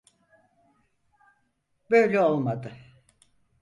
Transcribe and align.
Böyle 1.91 2.21
olmadı. 2.21 2.71